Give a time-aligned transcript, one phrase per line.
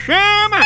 [0.00, 0.65] chama!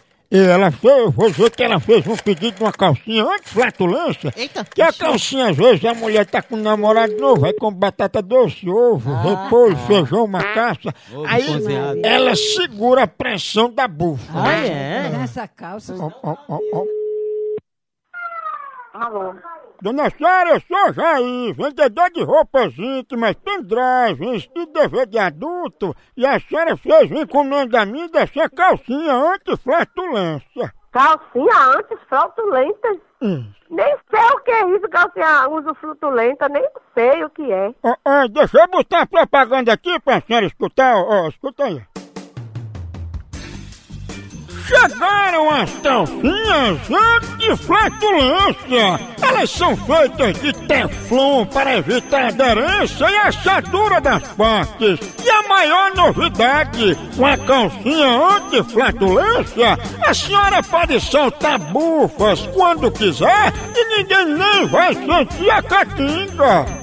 [0.33, 4.33] E ela fez, vou dizer que ela fez um pedido de uma calcinha anti-flatulência.
[4.37, 4.63] Eita.
[4.63, 8.21] Que a calcinha, às vezes, a mulher tá com um namorado novo, aí com batata
[8.21, 10.93] doce, ovo, repolho, feijão, macaça.
[11.13, 11.99] Ovo Aí cozinhado.
[12.01, 14.31] ela segura a pressão da bufa.
[14.33, 15.09] Ah, é?
[15.09, 15.93] Nessa calça.
[15.99, 16.85] Ó, ó, ó, ó.
[18.93, 19.33] Alô?
[19.81, 25.95] Dona Sara, eu sou Jair, vendedor de roupas íntimas, pendrives e DVD de adulto.
[26.15, 30.71] E a senhora fez encomenda a mim dessa calcinha anti-flatulência.
[30.91, 32.89] Calcinha anti-fraudulenta?
[33.23, 33.51] Hum.
[33.71, 37.73] Nem sei o que é isso, calcinha uso frutulenta, nem sei o que é.
[38.29, 41.81] Deixa eu botar propaganda aqui pra senhora escutar, ó, ó, escuta aí.
[44.71, 49.01] Chegaram as calcinhas anti-flatulência.
[49.21, 54.97] Elas são feitas de teflon para evitar aderência e assadura das partes.
[55.23, 63.53] E a maior novidade, com a calcinha anti-flatulência, a senhora pode soltar bufas quando quiser
[63.75, 66.80] e ninguém nem vai sentir a catinga.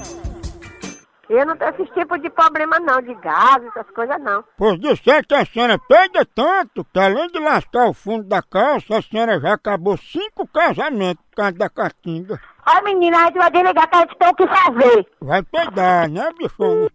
[1.29, 4.43] Eu não tenho esse tipo de problema não, de gás, essas coisas não.
[4.57, 8.97] Pois disser que a senhora peida tanto que além de lascar o fundo da calça,
[8.97, 12.39] a senhora já acabou cinco casamentos por causa da catinga.
[12.67, 15.07] Olha menina, a gente vai desligar que a gente tem o que fazer.
[15.21, 16.89] Vai peidar, né, bichona?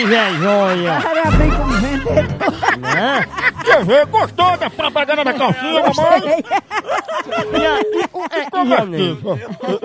[0.00, 0.92] Invejoia.
[1.10, 1.89] Era bem como.
[2.78, 3.26] Né?
[3.64, 4.06] Quer ver?
[4.06, 6.44] Gostou da propaganda da calcinha, mamãe?
[7.52, 7.80] E é?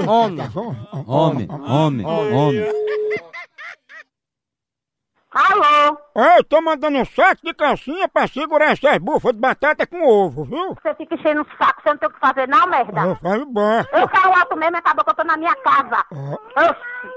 [0.08, 0.42] Homem.
[1.08, 2.85] Homem, homem, homem.
[5.36, 5.98] Alô?
[6.16, 10.02] Ó, eu tô mandando um saco de calcinha pra segurar essas bufas de batata com
[10.08, 10.78] ovo, viu?
[10.82, 13.02] Você fica enchendo o saco, você não tem o que fazer não, merda?
[13.02, 13.84] Eu falo bom.
[13.92, 16.06] Eu caio alto mesmo acabou que eu tô na minha casa.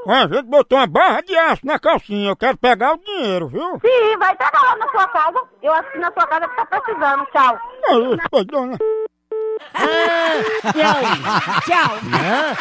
[0.07, 3.47] Ó, A gente botou uma barra de aço na calcinha, eu quero pegar o dinheiro,
[3.47, 3.79] viu?
[3.81, 5.41] Sim, vai pegar lá na sua casa.
[5.63, 7.25] Eu assino na sua casa que tá precisando.
[7.27, 7.59] Tchau.
[7.85, 8.79] É isso, peidona.
[10.73, 11.63] Tchau.
[11.67, 11.95] Tchau.
[12.03, 12.57] Né?